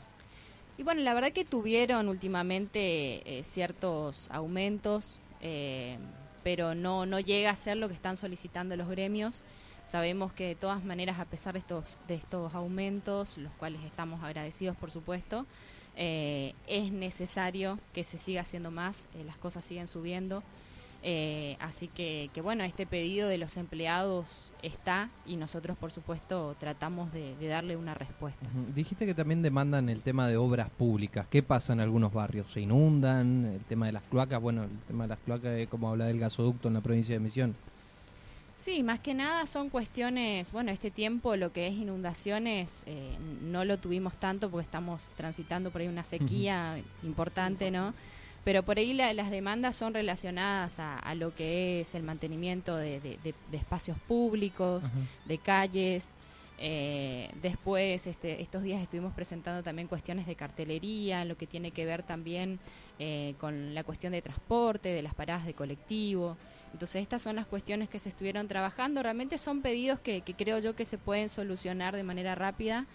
Y 0.77 0.83
bueno, 0.83 1.01
la 1.01 1.13
verdad 1.13 1.31
que 1.31 1.43
tuvieron 1.43 2.07
últimamente 2.07 3.41
ciertos 3.43 4.29
aumentos. 4.31 5.19
Eh, 5.45 5.97
pero 6.43 6.75
no, 6.75 7.05
no 7.05 7.19
llega 7.19 7.49
a 7.49 7.55
ser 7.55 7.77
lo 7.77 7.87
que 7.87 7.93
están 7.93 8.17
solicitando 8.17 8.75
los 8.75 8.89
gremios. 8.89 9.43
Sabemos 9.85 10.31
que 10.33 10.47
de 10.47 10.55
todas 10.55 10.83
maneras, 10.83 11.19
a 11.19 11.25
pesar 11.25 11.53
de 11.53 11.59
estos, 11.59 11.97
de 12.07 12.15
estos 12.15 12.53
aumentos, 12.53 13.37
los 13.37 13.51
cuales 13.53 13.81
estamos 13.83 14.23
agradecidos 14.23 14.77
por 14.77 14.91
supuesto, 14.91 15.45
eh, 15.95 16.53
es 16.67 16.91
necesario 16.91 17.79
que 17.93 18.03
se 18.03 18.17
siga 18.17 18.41
haciendo 18.41 18.71
más, 18.71 19.07
eh, 19.15 19.23
las 19.25 19.37
cosas 19.37 19.63
siguen 19.63 19.87
subiendo. 19.87 20.43
Eh, 21.05 21.57
así 21.59 21.89
que, 21.89 22.29
que, 22.33 22.39
bueno, 22.39 22.63
este 22.63 22.85
pedido 22.85 23.27
de 23.27 23.37
los 23.37 23.57
empleados 23.57 24.53
está 24.61 25.09
y 25.25 25.35
nosotros 25.35 25.77
por 25.77 25.91
supuesto 25.91 26.55
tratamos 26.57 27.11
de, 27.11 27.35
darle 27.45 27.75
una 27.75 27.93
respuesta. 27.93 28.45
Dijiste 28.73 29.05
que 29.05 29.13
también 29.13 29.41
demandan 29.41 29.89
el 29.89 30.01
tema 30.01 30.29
de 30.29 30.37
obras 30.37 30.69
públicas. 30.69 31.27
¿Qué 31.29 31.43
pasa 31.43 31.73
en 31.73 31.81
algunos 31.81 32.13
barrios? 32.13 32.51
¿Se 32.53 32.61
inundan? 32.61 33.45
¿El 33.45 33.61
tema 33.65 33.87
de 33.87 33.91
las 33.91 34.03
cloacas? 34.03 34.41
Bueno, 34.41 34.63
el 34.63 34.79
tema 34.87 35.03
de 35.03 35.09
las 35.09 35.19
cloacas 35.19 35.51
es 35.57 35.67
como 35.67 35.89
habla 35.89 36.05
del 36.05 36.19
gasoducto 36.19 36.69
en 36.69 36.75
la 36.75 36.81
provincia 36.81 37.13
de 37.13 37.19
Misión. 37.19 37.53
Sí, 38.55 38.81
más 38.81 39.01
que 39.01 39.13
nada 39.13 39.45
son 39.45 39.69
cuestiones, 39.69 40.53
bueno, 40.53 40.71
este 40.71 40.89
tiempo 40.89 41.35
lo 41.35 41.51
que 41.51 41.67
es 41.67 41.73
inundaciones 41.73 42.83
eh, 42.85 43.17
no 43.41 43.65
lo 43.65 43.77
tuvimos 43.77 44.15
tanto 44.15 44.49
porque 44.49 44.63
estamos 44.63 45.09
transitando 45.17 45.69
por 45.69 45.81
ahí 45.81 45.89
una 45.89 46.05
sequía 46.05 46.77
importante, 47.03 47.71
¿no? 47.71 47.93
Pero 48.43 48.63
por 48.63 48.77
ahí 48.77 48.93
las 48.93 49.31
demandas 49.31 49.75
son 49.75 49.93
relacionadas 49.93 50.79
a, 50.79 51.15
lo 51.15 51.33
que 51.33 51.81
es 51.81 51.95
el 51.95 52.03
mantenimiento 52.03 52.75
de, 52.75 53.17
espacios 53.51 53.97
públicos, 54.07 54.91
de 55.25 55.37
calles. 55.37 56.09
Eh, 56.59 57.29
después, 57.41 58.05
este, 58.07 58.41
estos 58.41 58.63
días 58.63 58.81
estuvimos 58.81 59.13
presentando 59.13 59.63
también 59.63 59.87
cuestiones 59.87 60.27
de 60.27 60.35
cartelería, 60.35 61.25
lo 61.25 61.35
que 61.35 61.47
tiene 61.47 61.71
que 61.71 61.85
ver 61.85 62.03
también 62.03 62.59
eh, 62.99 63.35
con 63.39 63.73
la 63.73 63.83
cuestión 63.83 64.13
de 64.13 64.21
transporte, 64.21 64.89
de 64.89 65.01
las 65.01 65.13
paradas 65.13 65.45
de 65.45 65.53
colectivo. 65.53 66.37
Entonces, 66.73 67.01
estas 67.01 67.21
son 67.21 67.35
las 67.35 67.47
cuestiones 67.47 67.89
que 67.89 67.99
se 67.99 68.09
estuvieron 68.09 68.47
trabajando. 68.47 69.03
Realmente 69.03 69.37
son 69.37 69.61
pedidos 69.61 69.99
que, 69.99 70.21
creo 70.21 70.59
yo 70.59 70.75
que 70.75 70.85
se 70.85 70.97
pueden 70.97 71.29
solucionar 71.29 71.95
de 71.95 72.03
manera 72.03 72.35
rápida. 72.35 72.87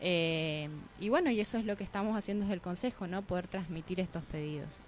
Eh, 0.00 0.68
y 1.00 1.08
bueno, 1.08 1.30
y 1.30 1.40
eso 1.40 1.58
es 1.58 1.64
lo 1.64 1.76
que 1.76 1.84
estamos 1.84 2.16
haciendo 2.16 2.44
desde 2.44 2.54
el 2.54 2.60
Consejo, 2.60 3.06
¿no? 3.06 3.22
Poder 3.22 3.46
transmitir 3.46 4.00
estos 4.00 4.24
pedidos. 4.24 4.80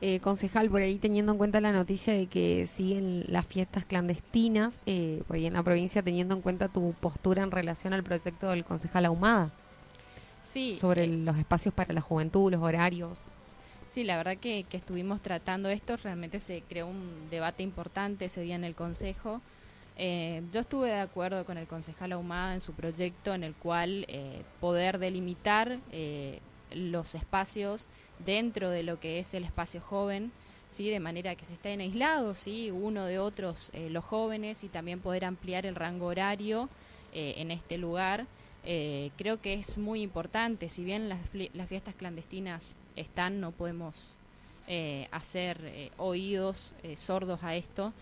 Eh, 0.00 0.20
concejal, 0.20 0.70
por 0.70 0.80
ahí 0.80 0.96
teniendo 0.96 1.32
en 1.32 1.38
cuenta 1.38 1.60
la 1.60 1.72
noticia 1.72 2.12
de 2.12 2.26
que 2.28 2.68
siguen 2.68 3.24
las 3.26 3.44
fiestas 3.44 3.84
clandestinas, 3.84 4.78
eh, 4.86 5.24
por 5.26 5.34
ahí 5.34 5.46
en 5.46 5.54
la 5.54 5.62
provincia, 5.64 6.02
teniendo 6.02 6.36
en 6.36 6.40
cuenta 6.40 6.68
tu 6.68 6.92
postura 6.92 7.42
en 7.42 7.50
relación 7.50 7.92
al 7.92 8.04
proyecto 8.04 8.50
del 8.50 8.64
concejal 8.64 9.06
Ahumada. 9.06 9.50
Sí. 10.44 10.78
Sobre 10.80 11.04
eh, 11.04 11.08
los 11.08 11.36
espacios 11.36 11.74
para 11.74 11.92
la 11.92 12.00
juventud, 12.00 12.52
los 12.52 12.62
horarios. 12.62 13.18
Sí, 13.88 14.04
la 14.04 14.16
verdad 14.16 14.36
que, 14.36 14.66
que, 14.68 14.76
estuvimos 14.76 15.20
tratando 15.20 15.68
esto, 15.68 15.96
realmente 15.96 16.38
se 16.38 16.62
creó 16.68 16.86
un 16.86 17.28
debate 17.28 17.64
importante 17.64 18.26
ese 18.26 18.42
día 18.42 18.54
en 18.54 18.62
el 18.62 18.76
Consejo. 18.76 19.40
yo 19.96 20.60
estuve 20.60 20.90
de 20.90 21.00
acuerdo 21.00 21.44
con 21.44 21.58
el 21.58 21.66
concejal 21.66 22.12
Ahumada 22.12 22.54
en 22.54 22.60
su 22.60 22.72
proyecto 22.72 23.34
en 23.34 23.42
el 23.42 23.54
cual 23.54 24.06
poder 24.60 25.00
delimitar 25.00 25.80
los 26.72 27.14
espacios 27.16 27.88
dentro 28.24 28.70
de 28.70 28.82
lo 28.82 29.00
que 29.00 29.18
es 29.18 29.34
el 29.34 29.44
espacio 29.44 29.80
joven, 29.80 30.32
¿sí? 30.68 30.88
de 30.90 31.00
manera 31.00 31.34
que 31.34 31.44
se 31.44 31.54
estén 31.54 31.80
aislados, 31.80 32.38
¿sí? 32.38 32.70
uno 32.70 33.04
de 33.04 33.18
otros 33.18 33.70
eh, 33.72 33.90
los 33.90 34.04
jóvenes 34.04 34.64
y 34.64 34.68
también 34.68 35.00
poder 35.00 35.24
ampliar 35.24 35.66
el 35.66 35.74
rango 35.74 36.06
horario 36.06 36.68
eh, 37.12 37.34
en 37.38 37.50
este 37.50 37.78
lugar. 37.78 38.26
Eh, 38.64 39.10
creo 39.16 39.40
que 39.40 39.54
es 39.54 39.78
muy 39.78 40.02
importante, 40.02 40.68
si 40.68 40.84
bien 40.84 41.08
las, 41.08 41.18
fiestas 41.68 41.94
clandestinas 41.94 42.74
están, 42.96 43.40
no 43.40 43.52
podemos 43.52 44.14
hacer 45.12 45.90
oídos 45.96 46.74
sordos 46.94 47.42
a 47.42 47.56
esto. 47.56 47.94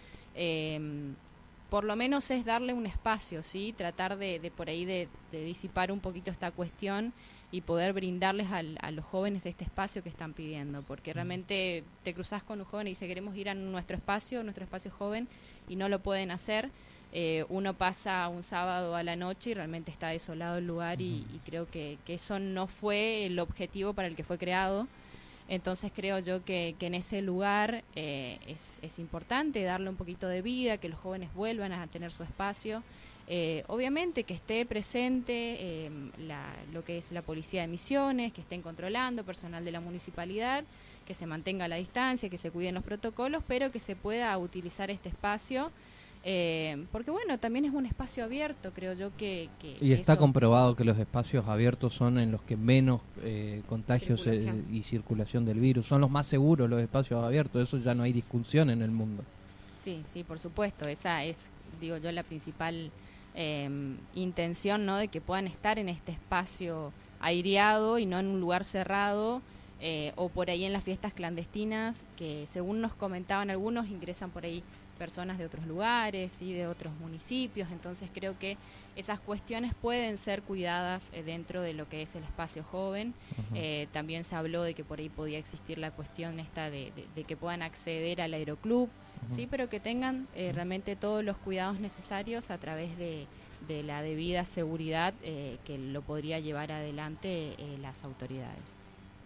por 1.70 1.84
lo 1.84 1.94
menos 1.94 2.28
es 2.32 2.44
darle 2.44 2.74
un 2.74 2.86
espacio, 2.86 3.44
¿sí? 3.44 3.72
Tratar 3.76 4.18
de, 4.18 4.52
por 4.56 4.68
ahí 4.68 4.84
de, 4.84 5.08
de 5.30 5.44
disipar 5.44 5.92
un 5.92 6.00
poquito 6.00 6.32
esta 6.32 6.50
cuestión 6.50 7.12
y 7.52 7.60
poder 7.60 7.92
brindarles 7.92 8.48
a 8.50 8.90
los 8.90 9.04
jóvenes 9.04 9.46
este 9.46 9.64
espacio 9.64 10.02
que 10.02 10.08
están 10.08 10.32
pidiendo, 10.32 10.82
porque 10.82 11.12
realmente 11.12 11.84
te 12.02 12.12
cruzas 12.12 12.42
con 12.42 12.58
un 12.58 12.64
joven 12.64 12.88
y 12.88 12.90
dice 12.90 13.06
queremos 13.06 13.36
ir 13.36 13.48
a 13.48 13.54
nuestro 13.54 13.96
espacio, 13.96 14.42
nuestro 14.42 14.64
espacio 14.64 14.90
joven, 14.90 15.28
y 15.68 15.76
no 15.76 15.88
lo 15.88 16.00
pueden 16.00 16.30
hacer. 16.30 16.70
Eh, 17.12 17.44
uno 17.48 17.72
pasa 17.72 18.28
un 18.28 18.42
sábado 18.42 18.96
a 18.96 19.02
la 19.02 19.16
noche 19.16 19.50
y 19.50 19.54
realmente 19.54 19.90
está 19.90 20.08
desolado 20.08 20.58
el 20.58 20.66
lugar 20.66 21.00
y, 21.00 21.24
creo 21.44 21.70
que, 21.70 21.98
eso 22.08 22.38
no 22.38 22.66
fue 22.66 23.26
el 23.26 23.38
objetivo 23.38 23.94
para 23.94 24.08
el 24.08 24.16
que 24.16 24.24
fue 24.24 24.38
creado. 24.38 24.88
Entonces 25.48 25.92
creo 25.94 26.18
yo 26.18 26.44
que, 26.44 26.74
en 26.80 26.94
ese 26.94 27.22
lugar 27.22 27.84
eh, 27.94 28.38
es, 28.48 28.80
es 28.82 28.98
importante 28.98 29.62
darle 29.62 29.88
un 29.88 29.96
poquito 29.96 30.26
de 30.26 30.42
vida, 30.42 30.78
que 30.78 30.88
los 30.88 30.98
jóvenes 30.98 31.32
vuelvan 31.32 31.72
a 31.72 31.86
tener 31.86 32.10
su 32.10 32.24
espacio 32.24 32.82
eh, 33.28 33.64
obviamente 33.66 34.22
que 34.22 34.34
esté 34.34 34.64
presente 34.66 35.56
eh, 35.58 35.90
lo 36.72 36.84
que 36.84 36.98
es 36.98 37.10
la 37.10 37.22
policía 37.22 37.62
de 37.62 37.68
misiones, 37.68 38.32
que 38.32 38.40
estén 38.40 38.62
controlando, 38.62 39.24
personal 39.24 39.64
de 39.64 39.72
la 39.72 39.80
municipalidad, 39.80 40.64
que 41.04 41.14
se 41.14 41.26
mantenga 41.26 41.66
la 41.66 41.76
distancia, 41.76 42.28
que 42.28 42.38
se 42.38 42.50
cuiden 42.50 42.74
los 42.74 42.84
protocolos, 42.84 43.42
pero 43.46 43.72
que 43.72 43.80
se 43.80 43.96
pueda 43.96 44.36
utilizar 44.38 44.90
este 44.90 45.08
espacio. 45.08 45.72
Eh, 46.28 46.86
porque 46.90 47.12
bueno, 47.12 47.38
también 47.38 47.64
es 47.64 47.72
un 47.72 47.86
espacio 47.86 48.24
abierto, 48.24 48.72
creo 48.74 48.94
yo 48.94 49.16
que... 49.16 49.48
y 49.80 49.92
está 49.92 50.16
comprobado 50.16 50.74
que 50.74 50.82
los 50.82 50.98
espacios 50.98 51.46
abiertos 51.46 51.94
son 51.94 52.18
en 52.18 52.32
los 52.32 52.42
que 52.42 52.56
menos 52.56 53.00
contagios 53.68 54.26
y 54.72 54.82
circulación 54.82 55.44
del 55.44 55.60
virus, 55.60 55.86
son 55.86 56.00
los 56.00 56.10
más 56.10 56.26
seguros 56.26 56.68
los 56.68 56.82
espacios 56.82 57.22
abiertos, 57.22 57.62
eso 57.62 57.78
ya 57.78 57.94
no 57.94 58.02
hay 58.02 58.12
discusión 58.12 58.70
en 58.70 58.82
el 58.82 58.90
mundo. 58.90 59.22
Sí, 59.78 60.00
sí, 60.04 60.24
por 60.24 60.40
supuesto, 60.40 60.88
esa 60.88 61.22
es, 61.24 61.48
digo 61.80 61.96
yo, 61.98 62.10
la 62.10 62.24
principal 62.24 62.90
Em, 63.38 63.98
intención 64.14 64.86
¿no? 64.86 64.96
de 64.96 65.08
que 65.08 65.20
puedan 65.20 65.46
estar 65.46 65.78
en 65.78 65.90
este 65.90 66.10
espacio 66.10 66.90
aireado 67.20 67.98
y 67.98 68.06
no 68.06 68.18
en 68.18 68.28
un 68.28 68.40
lugar 68.40 68.64
cerrado 68.64 69.42
eh, 69.78 70.14
o 70.16 70.30
por 70.30 70.48
ahí 70.48 70.64
en 70.64 70.72
las 70.72 70.82
fiestas 70.82 71.12
clandestinas 71.12 72.06
que 72.16 72.46
según 72.46 72.80
nos 72.80 72.94
comentaban 72.94 73.50
algunos 73.50 73.88
ingresan 73.88 74.30
por 74.30 74.46
ahí 74.46 74.62
personas 74.98 75.36
de 75.36 75.44
otros 75.44 75.66
lugares 75.66 76.40
y 76.40 76.54
de 76.54 76.66
otros 76.66 76.94
municipios. 76.94 77.68
Entonces 77.70 78.08
creo 78.10 78.38
que 78.38 78.56
esas 78.96 79.20
cuestiones 79.20 79.74
pueden 79.74 80.16
ser 80.16 80.40
cuidadas 80.40 81.10
eh, 81.12 81.22
dentro 81.22 81.60
de 81.60 81.74
lo 81.74 81.90
que 81.90 82.00
es 82.00 82.14
el 82.16 82.24
espacio 82.24 82.62
joven. 82.64 83.12
Eh, 83.54 83.86
también 83.92 84.24
se 84.24 84.34
habló 84.34 84.62
de 84.62 84.72
que 84.72 84.82
por 84.82 84.98
ahí 84.98 85.10
podía 85.10 85.36
existir 85.36 85.76
la 85.76 85.90
cuestión 85.90 86.40
esta 86.40 86.70
de 86.70 86.90
que 87.28 87.36
puedan 87.36 87.60
acceder 87.60 88.22
al 88.22 88.32
aeroclub 88.32 88.88
sí, 89.30 89.46
pero 89.50 89.68
que 89.68 89.80
tengan 89.80 90.26
eh, 90.34 90.52
realmente 90.54 90.96
todos 90.96 91.24
los 91.24 91.36
cuidados 91.36 91.80
necesarios 91.80 92.50
a 92.50 92.58
través 92.58 92.96
de, 92.98 93.26
la 93.82 94.00
debida 94.00 94.44
seguridad 94.44 95.12
eh, 95.24 95.58
que 95.64 95.76
lo 95.76 96.00
podría 96.02 96.38
llevar 96.38 96.70
adelante 96.70 97.54
eh, 97.58 97.78
las 97.82 98.04
autoridades. 98.04 98.76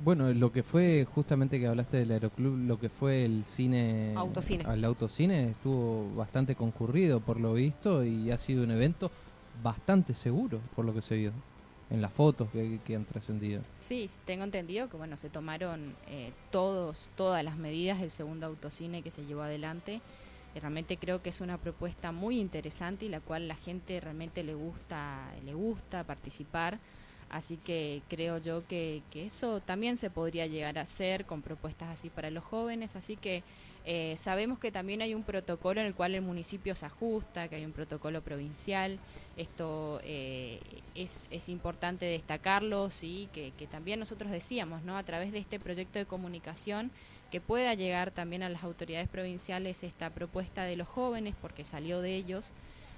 Bueno, 0.03 0.33
lo 0.33 0.51
que 0.51 0.63
fue 0.63 1.07
justamente 1.15 1.61
que 1.61 1.67
hablaste 1.67 1.99
del 1.99 2.13
aeroclub, 2.13 2.57
lo 2.57 2.81
que 2.81 2.89
fue 2.89 3.27
el 3.27 3.45
cine, 3.45 4.15
autocine. 4.17 4.65
al 4.65 4.83
autocine 4.83 5.51
estuvo 5.51 6.11
bastante 6.15 6.55
concurrido 6.55 7.21
por 7.21 7.39
lo 7.39 7.53
visto 7.53 8.03
y 8.03 8.31
ha 8.31 8.39
sido 8.39 8.65
un 8.65 8.71
evento 8.71 9.11
bastante 9.63 10.15
seguro 10.15 10.61
por 10.75 10.87
lo 10.87 10.95
que 10.95 11.03
se 11.03 11.17
vio 11.17 11.33
en 11.91 12.01
las 12.01 12.13
fotos 12.13 12.49
que, 12.51 12.95
han 12.95 13.05
trascendido. 13.05 13.63
Sí, 13.75 14.09
tengo 14.25 14.45
entendido 14.45 14.89
que 14.89 14.97
bueno 14.97 15.17
se 15.17 15.29
tomaron 15.29 15.95
eh, 16.09 16.33
todos 16.51 17.11
todas 17.17 17.45
las 17.45 17.57
medidas 17.57 18.01
del 18.01 18.11
segundo 18.11 18.47
autocine 18.47 19.03
que 19.03 19.11
se 19.11 19.25
llevó 19.27 19.43
adelante. 19.43 20.01
realmente 20.55 20.97
creo 20.97 21.23
que 21.23 21.31
es 21.31 21.41
una 21.41 21.59
propuesta 21.59 22.13
muy 22.13 22.39
interesante 22.39 23.07
y 23.07 23.09
la 23.09 23.21
cual 23.21 23.49
la 23.49 23.57
gente 23.57 24.01
realmente 24.01 24.43
le 24.45 24.55
gusta 24.55 25.33
le 25.45 25.55
gusta 25.55 26.05
participar. 26.05 26.79
Así 27.29 27.59
que 27.59 28.03
creo 28.09 28.39
yo 28.39 28.67
que 28.67 29.03
eso 29.15 29.61
también 29.61 29.97
se 29.97 30.11
podría 30.11 30.47
llegar 30.47 30.79
a 30.79 30.83
hacer 30.83 31.27
con 31.27 31.43
propuestas 31.43 31.89
así 31.89 32.11
para 32.11 32.31
los 32.31 32.43
jóvenes. 32.43 32.97
Así 32.97 33.17
que 33.17 33.45
eh, 33.85 34.17
sabemos 34.19 34.59
que 34.59 34.71
también 34.71 35.01
hay 35.01 35.15
un 35.15 35.23
protocolo 35.23 35.81
en 35.81 35.87
el 35.87 35.95
cual 35.95 36.15
el 36.15 36.23
municipio 36.23 36.75
se 36.75 36.87
ajusta, 36.87 37.49
que 37.49 37.57
hay 37.57 37.65
un 37.65 37.73
protocolo 37.73 38.21
provincial. 38.21 38.99
Esto 39.37 40.01
eh, 40.05 40.61
es, 40.95 41.49
importante 41.49 42.05
destacarlo, 42.05 42.91
sí, 42.91 43.29
que, 43.33 43.53
también 43.71 43.99
nosotros 43.99 44.31
decíamos, 44.31 44.83
¿no? 44.83 44.99
A 44.99 45.03
través 45.03 45.33
de 45.33 45.39
este 45.39 45.59
proyecto 45.59 45.99
de 45.99 46.05
comunicación, 46.05 46.91
que 47.31 47.41
pueda 47.41 47.75
llegar 47.75 48.11
también 48.11 48.43
a 48.43 48.49
las 48.49 48.65
autoridades 48.65 49.09
provinciales 49.09 49.83
esta 49.83 50.11
propuesta 50.11 50.65
de 50.65 50.77
los 50.77 50.89
jóvenes, 50.89 51.35
porque 51.41 51.65
salió 51.65 52.03
de 52.03 52.17
ellos. 52.17 52.53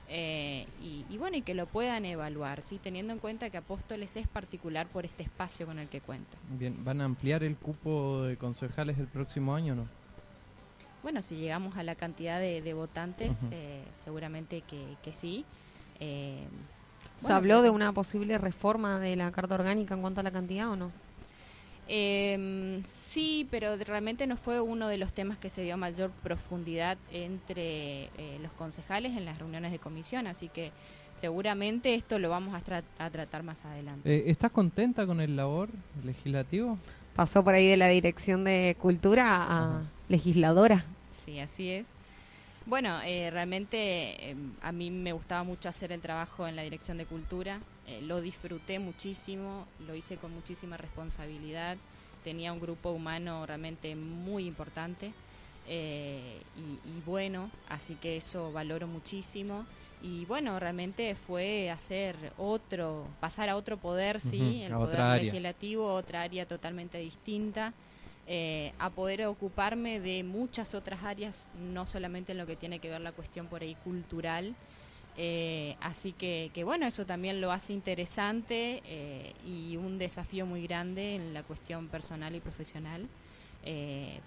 Eh, 0.09 0.67
y, 0.83 1.07
y, 1.09 1.17
bueno, 1.17 1.37
y 1.37 1.43
que 1.43 1.55
lo 1.55 1.67
puedan 1.67 2.05
evaluar, 2.05 2.61
¿sí? 2.61 2.79
teniendo 2.83 3.13
en 3.13 3.19
cuenta 3.19 3.49
que 3.51 3.57
Apóstoles 3.57 4.17
es 4.17 4.27
particular 4.27 4.89
por 4.89 5.05
este 5.05 5.23
espacio 5.23 5.65
con 5.65 5.79
el 5.79 5.89
que 5.89 6.01
cuenta. 6.01 6.37
Bien, 6.59 6.85
¿van 6.85 7.01
a 7.01 7.05
ampliar 7.05 7.45
el 7.45 7.57
cupo 7.57 8.25
de 8.25 8.37
concejales 8.37 8.99
el 8.99 9.07
próximo 9.07 9.55
año 9.55 9.75
o 9.75 9.77
no? 9.77 10.02
Bueno, 11.03 11.21
si 11.23 11.37
llegamos 11.37 11.77
a 11.77 11.83
la 11.83 11.95
cantidad 11.95 12.39
de, 12.39 12.75
votantes, 12.75 13.49
eh, 13.51 13.83
seguramente 13.99 14.63
que, 14.63 15.13
sí. 15.13 15.45
Eh, 15.99 16.47
¿Se 17.19 17.33
habló 17.33 17.63
de 17.63 17.71
una 17.71 17.93
posible 17.93 18.39
reforma 18.39 18.99
de 18.99 19.17
la 19.17 19.31
Carta 19.33 19.55
Orgánica 19.55 19.95
en 19.95 20.01
cuanto 20.01 20.21
a 20.21 20.23
la 20.23 20.31
cantidad 20.31 20.71
o 20.71 20.77
no? 20.77 20.93
Em, 21.89 22.83
sí, 22.87 23.47
pero 23.51 23.77
realmente 23.77 24.27
no 24.27 24.37
fue 24.37 24.61
uno 24.61 24.89
de 24.89 24.99
los 24.99 25.13
temas 25.13 25.39
que 25.39 25.51
se 25.51 25.63
dio 25.63 25.77
mayor 25.77 26.11
profundidad 26.23 26.97
entre 27.11 28.05
eh, 28.05 28.39
los 28.41 28.53
concejales 28.53 29.17
en 29.17 29.25
las 29.25 29.39
reuniones 29.39 29.73
de 29.73 29.79
comisión, 29.79 30.27
así 30.27 30.49
que 30.49 30.71
seguramente 31.17 31.95
esto 31.95 32.19
lo 32.19 32.31
vamos 32.31 32.55
a, 32.55 33.11
tratar 33.11 33.43
más 33.43 33.65
adelante. 33.65 34.31
¿Estás 34.31 34.53
contenta 34.53 35.07
con 35.07 35.21
el 35.21 35.37
labor 35.37 35.71
legislativo? 36.05 36.79
Pasó 37.15 37.45
por 37.45 37.55
ahí 37.55 37.67
de 37.67 37.77
la 37.77 37.89
Dirección 37.89 38.45
de 38.45 38.77
Cultura 38.81 39.47
a 39.49 39.83
legisladora. 40.13 40.85
Sí, 41.11 41.41
así 41.41 41.71
es. 41.71 41.89
Bueno, 42.65 43.01
eh, 43.03 43.31
realmente 43.31 44.31
em, 44.31 44.53
a 44.63 44.71
mí 44.71 44.91
me 44.91 45.13
gustaba 45.13 45.43
mucho 45.43 45.69
hacer 45.69 45.91
el 45.91 46.01
trabajo 46.01 46.47
en 46.47 46.55
la 46.55 46.63
Dirección 46.63 46.97
de 46.97 47.07
Cultura, 47.07 47.61
eh, 47.89 48.01
lo 48.03 48.21
disfruté 48.21 48.79
muchísimo, 48.79 49.67
lo 49.85 49.97
hice 49.97 50.17
con 50.17 50.33
muchísima 50.33 50.77
responsabilidad, 50.77 51.77
tenía 52.23 52.53
un 52.53 52.61
grupo 52.61 52.91
humano 52.91 53.45
realmente 53.47 53.97
muy 53.97 54.47
importante 54.47 55.13
eh, 55.67 56.41
y, 56.85 57.01
bueno, 57.05 57.51
así 57.69 57.95
que 57.97 58.17
eso 58.17 58.53
valoro 58.53 58.87
muchísimo. 58.87 59.67
Y 60.03 60.25
bueno, 60.25 60.59
realmente 60.59 61.15
fue 61.15 61.71
hacer 61.71 62.17
otro, 62.37 63.07
pasar 63.21 63.49
a 63.49 63.57
otro 63.57 63.77
poder, 63.77 64.21
sí, 64.21 64.63
el 64.63 64.73
poder 64.73 65.23
legislativo, 65.23 65.95
otra 65.95 66.23
área 66.23 66.47
totalmente 66.47 66.99
distinta. 66.99 67.73
Eh, 68.29 68.73
a 68.79 68.91
poder 68.91 69.27
ocuparme 69.27 69.99
de 69.99 70.23
muchas 70.23 70.75
otras 70.75 71.03
áreas, 71.03 71.49
no 71.59 71.87
solamente 71.87 72.33
en 72.33 72.39
lo 72.39 72.47
que 72.47 72.55
tiene 72.55 72.79
que 72.79 72.89
ver 72.89 73.01
la 73.01 73.13
cuestión 73.13 73.49
por 73.49 73.63
ahí 73.63 73.75
cultural. 73.83 74.55
Eh, 75.17 75.77
así 75.81 76.13
que, 76.13 76.51
bueno, 76.65 76.87
eso 76.87 77.05
también 77.05 77.41
lo 77.41 77.51
hace 77.51 77.73
interesante 77.73 78.81
eh, 78.87 79.35
y 79.45 79.77
un 79.77 79.99
desafío 79.99 80.47
muy 80.47 80.63
grande 80.63 81.17
en 81.17 81.35
la 81.35 81.43
cuestión 81.43 81.89
personal 81.89 82.35
y 82.35 82.41
profesional. 82.41 83.09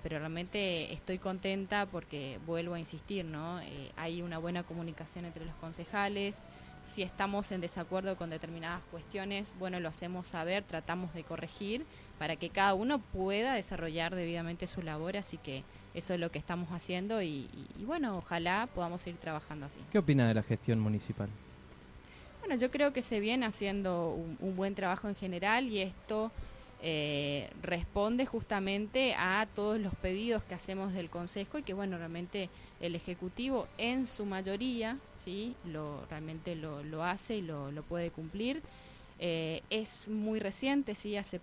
pero 0.04 0.20
realmente 0.20 0.94
estoy 0.94 1.18
contenta 1.18 1.86
porque 1.86 2.40
vuelvo 2.46 2.76
a 2.76 2.80
insistir, 2.80 3.26
¿no? 3.26 3.60
hay 3.98 4.22
una 4.22 4.38
buena 4.38 4.64
comunicación 4.64 5.26
entre 5.26 5.46
los 5.46 5.56
concejales, 5.56 6.44
si 6.86 7.02
estamos 7.02 7.52
en 7.52 7.62
desacuerdo 7.62 8.16
con 8.16 8.30
determinadas 8.30 8.82
cuestiones, 8.92 9.56
bueno, 9.58 9.80
lo 9.80 9.90
hacemos 9.90 10.28
saber, 10.28 10.64
tratamos 10.64 11.14
de 11.14 11.24
corregir 11.24 11.86
para 12.20 12.36
que 12.36 12.50
cada 12.50 12.76
uno 12.76 13.00
pueda 13.00 13.56
desarrollar 13.56 14.16
debidamente 14.16 14.68
su 14.68 14.82
labor, 14.82 15.18
así 15.18 15.38
que 15.38 15.64
eso 15.94 16.14
es 16.14 16.20
lo 16.20 16.32
que 16.32 16.40
estamos 16.40 16.70
haciendo 16.70 17.22
y, 17.22 17.50
bueno, 17.80 18.18
ojalá 18.18 18.70
podamos 18.74 19.02
seguir 19.02 19.20
trabajando 19.20 19.66
así. 19.66 19.80
¿Qué 19.92 19.98
opina 19.98 20.28
de 20.28 20.36
la 20.36 20.44
gestión 20.44 20.80
municipal? 20.80 21.28
Bueno, 22.40 22.56
yo 22.56 22.70
creo 22.70 22.94
que 22.94 23.02
se 23.02 23.20
viene 23.20 23.48
haciendo 23.48 24.12
un 24.40 24.56
buen 24.56 24.76
trabajo 24.76 25.10
en 25.10 25.16
general 25.16 25.68
y 25.68 25.80
esto 25.80 26.32
eh, 26.82 27.50
responde 27.62 28.26
justamente 28.26 29.16
a 29.18 29.48
todos 29.56 29.80
los 29.80 29.94
pedidos 29.96 30.44
que 30.44 30.54
hacemos 30.54 30.94
del 30.94 31.10
Consejo 31.10 31.58
y 31.58 31.64
que 31.64 31.74
bueno, 31.74 31.98
realmente 31.98 32.50
el 32.80 32.96
Ejecutivo 32.96 33.68
en 33.78 34.06
su 34.06 34.26
mayoría, 34.26 34.98
sí, 35.14 35.56
lo, 35.66 36.06
realmente 36.10 36.56
lo, 36.56 36.84
lo 36.84 37.04
hace 37.04 37.38
y 37.38 37.42
lo, 37.42 37.72
lo 37.72 37.84
puede 37.84 38.12
cumplir. 38.12 38.62
Eh, 39.20 39.62
es 39.70 40.10
muy 40.10 40.40
reciente, 40.40 40.94
sí, 40.94 41.18
hace 41.18 41.40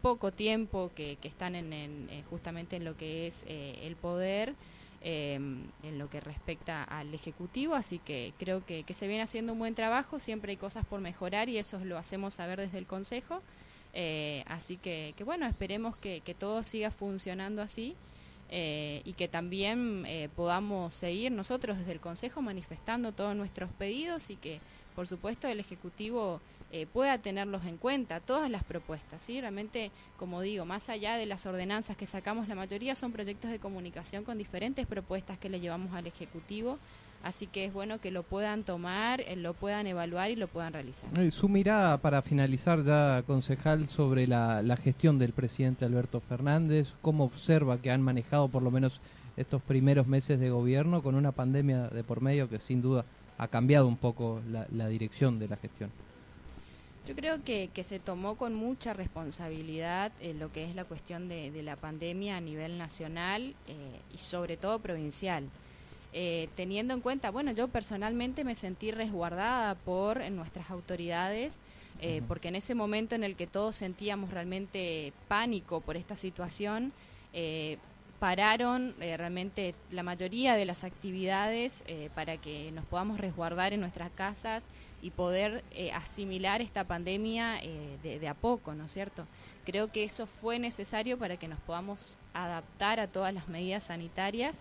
poco 0.00 0.32
tiempo 0.32 0.90
que, 0.96 1.16
que 1.20 1.28
están 1.28 1.54
en, 1.54 2.08
justamente 2.28 2.76
en 2.76 2.84
lo 2.84 2.96
que 2.96 3.26
es 3.26 3.44
eh, 3.46 3.78
el 3.84 3.96
poder 3.96 4.54
en 5.04 5.98
lo 5.98 6.08
que 6.08 6.20
respecta 6.20 6.84
al 6.84 7.12
Ejecutivo, 7.12 7.74
así 7.74 7.98
que 7.98 8.32
creo 8.38 8.64
que, 8.64 8.84
se 8.92 9.08
viene 9.08 9.22
haciendo 9.22 9.52
un 9.52 9.58
buen 9.58 9.74
trabajo, 9.74 10.20
siempre 10.20 10.52
hay 10.52 10.56
cosas 10.56 10.86
por 10.86 11.00
mejorar 11.00 11.48
y 11.48 11.58
eso 11.58 11.84
lo 11.84 11.98
hacemos 11.98 12.34
saber 12.34 12.60
desde 12.60 12.78
el 12.78 12.86
Consejo. 12.86 13.42
Eh, 13.94 14.44
así 14.46 14.76
que, 14.76 15.14
bueno, 15.24 15.46
esperemos 15.46 15.96
que, 15.96 16.20
todo 16.38 16.62
siga 16.64 16.90
funcionando 16.90 17.62
así. 17.62 17.96
Eh, 18.54 19.00
y 19.06 19.14
que 19.14 19.28
también 19.28 20.04
eh, 20.06 20.28
podamos 20.36 20.92
seguir 20.92 21.32
nosotros 21.32 21.78
desde 21.78 21.92
el 21.92 22.00
Consejo 22.00 22.42
manifestando 22.42 23.12
todos 23.12 23.34
nuestros 23.34 23.70
pedidos 23.72 24.28
y 24.28 24.36
que, 24.36 24.60
por 24.94 25.08
supuesto, 25.08 25.48
el 25.48 25.58
Ejecutivo 25.58 26.38
eh, 26.74 26.86
pueda 26.86 27.18
tenerlos 27.18 27.66
en 27.66 27.76
cuenta, 27.76 28.20
todas 28.20 28.50
las 28.50 28.64
propuestas. 28.64 29.20
¿sí? 29.20 29.38
Realmente, 29.38 29.90
como 30.16 30.40
digo, 30.40 30.64
más 30.64 30.88
allá 30.88 31.18
de 31.18 31.26
las 31.26 31.44
ordenanzas 31.44 31.98
que 31.98 32.06
sacamos, 32.06 32.48
la 32.48 32.54
mayoría 32.54 32.94
son 32.94 33.12
proyectos 33.12 33.50
de 33.50 33.58
comunicación 33.58 34.24
con 34.24 34.38
diferentes 34.38 34.86
propuestas 34.86 35.38
que 35.38 35.50
le 35.50 35.60
llevamos 35.60 35.94
al 35.94 36.06
Ejecutivo. 36.06 36.78
Así 37.22 37.46
que 37.46 37.64
es 37.64 37.72
bueno 37.72 38.00
que 38.00 38.10
lo 38.10 38.22
puedan 38.22 38.64
tomar, 38.64 39.20
eh, 39.20 39.36
lo 39.36 39.54
puedan 39.54 39.86
evaluar 39.86 40.30
y 40.30 40.36
lo 40.36 40.48
puedan 40.48 40.72
realizar. 40.72 41.08
Su 41.30 41.48
mirada 41.48 41.98
para 41.98 42.22
finalizar 42.22 42.84
ya, 42.84 43.22
concejal, 43.26 43.88
sobre 43.88 44.26
la, 44.26 44.62
la 44.62 44.76
gestión 44.76 45.18
del 45.18 45.32
presidente 45.32 45.84
Alberto 45.84 46.20
Fernández, 46.20 46.94
¿cómo 47.00 47.24
observa 47.24 47.78
que 47.78 47.90
han 47.90 48.02
manejado 48.02 48.48
por 48.48 48.62
lo 48.62 48.70
menos 48.70 49.00
estos 49.36 49.62
primeros 49.62 50.06
meses 50.06 50.40
de 50.40 50.50
gobierno 50.50 51.02
con 51.02 51.14
una 51.14 51.32
pandemia 51.32 51.88
de 51.88 52.04
por 52.04 52.20
medio 52.20 52.48
que 52.48 52.58
sin 52.58 52.82
duda 52.82 53.04
ha 53.38 53.48
cambiado 53.48 53.86
un 53.86 53.96
poco 53.96 54.40
la, 54.50 54.66
la 54.72 54.88
dirección 54.88 55.38
de 55.38 55.48
la 55.48 55.56
gestión? 55.56 55.90
Yo 57.06 57.16
creo 57.16 57.42
que, 57.42 57.70
que, 57.74 57.82
se 57.82 57.98
tomó 57.98 58.36
con 58.36 58.54
mucha 58.54 58.94
responsabilidad 58.94 60.12
eh, 60.20 60.34
lo 60.34 60.52
que 60.52 60.64
es 60.64 60.76
la 60.76 60.84
cuestión 60.84 61.28
de, 61.28 61.50
la 61.62 61.74
pandemia 61.74 62.36
a 62.36 62.40
nivel 62.40 62.78
nacional 62.78 63.56
eh, 63.66 64.00
y 64.14 64.18
sobre 64.18 64.56
todo 64.56 64.78
provincial. 64.78 65.48
Eh, 66.12 66.48
teniendo 66.56 66.92
en 66.94 67.00
cuenta, 67.00 67.30
bueno, 67.30 67.52
yo 67.52 67.68
personalmente 67.68 68.44
me 68.44 68.54
sentí 68.54 68.90
resguardada 68.90 69.74
por 69.74 70.30
nuestras 70.30 70.70
autoridades, 70.70 71.58
porque 72.26 72.48
en 72.48 72.56
ese 72.56 72.74
momento 72.74 73.14
en 73.14 73.22
el 73.22 73.36
que 73.36 73.46
todos 73.46 73.76
sentíamos 73.76 74.32
realmente 74.32 75.12
pánico 75.28 75.80
por 75.80 75.96
esta 75.96 76.16
situación, 76.16 76.92
pararon 78.18 78.96
realmente 78.98 79.76
la 79.92 80.02
mayoría 80.02 80.56
de 80.56 80.64
las 80.64 80.82
actividades 80.82 81.84
para 82.16 82.38
que 82.38 82.72
nos 82.72 82.84
podamos 82.86 83.20
resguardar 83.20 83.72
en 83.72 83.80
nuestras 83.80 84.10
casas 84.10 84.66
y 85.02 85.10
poder 85.10 85.64
eh, 85.72 85.90
asimilar 85.92 86.62
esta 86.62 86.84
pandemia 86.84 87.58
eh, 87.60 87.98
de, 88.02 88.28
a 88.28 88.34
poco, 88.34 88.74
¿no 88.74 88.84
es 88.84 88.92
cierto? 88.92 89.26
Creo 89.66 89.90
que 89.90 90.04
eso 90.04 90.26
fue 90.26 90.60
necesario 90.60 91.18
para 91.18 91.36
que 91.36 91.48
nos 91.48 91.58
podamos 91.60 92.18
adaptar 92.32 93.00
a 93.00 93.08
todas 93.08 93.34
las 93.34 93.48
medidas 93.48 93.82
sanitarias, 93.82 94.58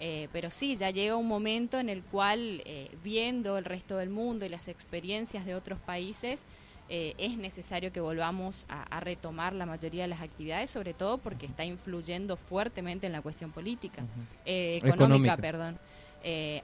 eh, 0.00 0.28
pero 0.32 0.50
sí, 0.50 0.76
ya 0.76 0.90
llega 0.90 1.16
un 1.16 1.28
momento 1.28 1.78
en 1.78 1.88
el 1.88 2.02
cual, 2.02 2.62
viendo 3.02 3.58
el 3.58 3.64
resto 3.64 3.96
del 3.96 4.10
mundo 4.10 4.44
y 4.44 4.48
las 4.48 4.68
experiencias 4.68 5.46
de 5.46 5.54
otros 5.54 5.78
países, 5.78 6.46
es 6.88 7.36
necesario 7.36 7.92
que 7.92 8.00
volvamos 8.00 8.66
a, 8.68 9.00
retomar 9.00 9.52
la 9.52 9.66
mayoría 9.66 10.02
de 10.02 10.08
las 10.08 10.20
actividades, 10.20 10.70
sobre 10.70 10.94
todo 10.94 11.18
porque 11.18 11.46
está 11.46 11.64
influyendo 11.64 12.36
fuertemente 12.36 13.06
en 13.06 13.12
la 13.12 13.22
cuestión 13.22 13.50
política, 13.50 14.04
económica, 14.44 15.36
perdón. 15.36 15.78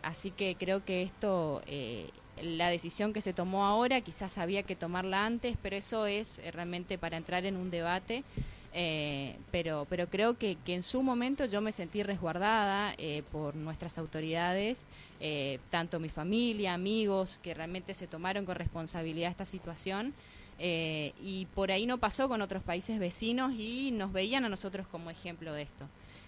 así 0.03 0.31
que 0.31 0.57
creo 0.57 0.85
que 0.85 1.03
esto 1.03 1.63
la 2.41 2.69
decisión 2.69 3.13
que 3.13 3.21
se 3.21 3.33
tomó 3.33 3.67
ahora, 3.67 4.01
quizás 4.01 4.39
había 4.39 4.63
que 4.63 4.77
tomarla 4.77 5.27
antes, 5.27 5.57
pero 5.63 5.77
eso 5.77 6.07
es 6.07 6.39
eh, 6.39 6.51
realmente 6.51 6.99
para 6.99 7.17
entrar 7.17 7.45
en 7.45 7.57
un 7.57 7.71
debate. 7.71 8.25
Eh, 8.75 9.37
pero, 9.51 9.87
pero 9.91 10.09
creo 10.09 10.39
que, 10.39 10.57
que, 10.65 10.75
en 10.75 10.83
su 10.83 11.03
momento 11.03 11.45
yo 11.45 11.61
me 11.61 11.73
sentí 11.73 12.03
resguardada 12.03 12.95
eh, 12.97 13.23
por 13.31 13.55
nuestras 13.55 13.99
autoridades, 13.99 14.87
tanto 15.71 16.01
mi 16.01 16.09
familia, 16.09 16.75
amigos, 16.75 17.39
que 17.43 17.55
realmente 17.55 17.95
se 17.95 18.09
tomaron 18.09 18.45
con 18.45 18.57
responsabilidad 18.57 19.31
esta 19.31 19.45
situación. 19.45 20.15
y 20.59 21.47
por 21.55 21.71
ahí 21.71 21.87
no 21.87 21.99
pasó 21.99 22.29
con 22.29 22.43
otros 22.43 22.63
países 22.63 22.99
vecinos 22.99 23.53
y 23.57 23.91
nos 23.93 24.13
veían 24.13 24.45
a 24.45 24.49
nosotros 24.49 24.87
como 24.89 25.11
ejemplo 25.11 25.53
de 25.53 25.63
esto. 25.63 25.87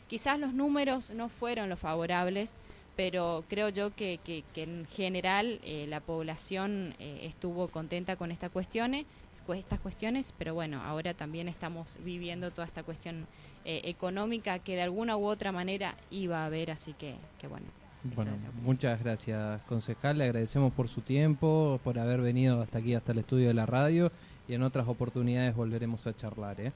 Quizás 0.08 0.38
los 0.38 0.52
números 0.52 1.10
no 1.10 1.28
fueron 1.28 1.68
los 1.68 1.78
favorables, 1.78 2.54
pero 2.96 3.44
creo 3.48 3.68
yo 3.68 3.94
que, 3.94 4.20
que, 4.22 4.44
en 4.54 4.86
general 4.86 5.60
eh, 5.64 5.86
la 5.88 6.00
población 6.00 6.94
eh, 6.98 7.20
estuvo 7.22 7.68
contenta 7.68 8.16
con 8.16 8.30
esta 8.30 8.48
cuestiones, 8.48 9.06
estas 9.54 9.80
cuestiones, 9.80 10.32
pero 10.38 10.54
bueno, 10.54 10.82
ahora 10.82 11.14
también 11.14 11.48
estamos 11.48 11.96
viviendo 12.04 12.50
toda 12.52 12.66
esta 12.66 12.82
cuestión 12.82 13.26
eh, 13.64 13.80
económica 13.84 14.58
que 14.60 14.76
de 14.76 14.82
alguna 14.82 15.16
u 15.16 15.24
otra 15.26 15.50
manera 15.50 15.96
iba 16.10 16.42
a 16.42 16.46
haber, 16.46 16.70
así 16.70 16.92
que, 16.94 17.16
que 17.38 17.48
bueno. 17.48 17.66
Bueno, 18.14 18.32
muchas 18.62 19.02
gracias, 19.02 19.62
concejal. 19.62 20.18
Le 20.18 20.24
agradecemos 20.24 20.72
por 20.74 20.88
su 20.88 21.00
tiempo, 21.00 21.80
por 21.82 21.98
haber 21.98 22.20
venido 22.20 22.60
hasta 22.60 22.78
aquí, 22.78 22.94
hasta 22.94 23.12
el 23.12 23.18
estudio 23.18 23.48
de 23.48 23.54
la 23.54 23.64
radio, 23.64 24.12
y 24.46 24.52
en 24.52 24.62
otras 24.62 24.86
oportunidades 24.86 25.56
volveremos 25.56 26.06
a 26.06 26.14
charlar. 26.14 26.60
¿eh? 26.60 26.72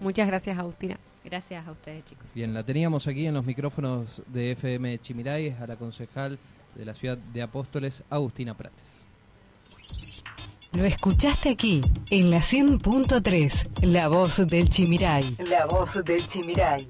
Muchas 0.00 0.28
gracias, 0.28 0.56
Agustina. 0.56 0.96
Gracias 1.24 1.66
a 1.66 1.72
ustedes, 1.72 2.04
chicos. 2.04 2.26
Bien, 2.34 2.52
la 2.52 2.62
teníamos 2.62 3.06
aquí 3.06 3.26
en 3.26 3.34
los 3.34 3.44
micrófonos 3.44 4.22
de 4.26 4.52
FM 4.52 4.98
Chimiray, 4.98 5.56
a 5.60 5.66
la 5.66 5.76
concejal 5.76 6.38
de 6.74 6.84
la 6.84 6.94
ciudad 6.94 7.16
de 7.16 7.42
Apóstoles, 7.42 8.04
Agustina 8.10 8.54
Prates. 8.54 9.04
Lo 10.76 10.84
escuchaste 10.84 11.50
aquí, 11.50 11.80
en 12.10 12.30
la 12.30 12.38
100.3, 12.38 13.84
La 13.86 14.08
Voz 14.08 14.44
del 14.46 14.68
Chimiray. 14.68 15.36
La 15.48 15.66
Voz 15.66 16.04
del 16.04 16.26
Chimiray. 16.26 16.86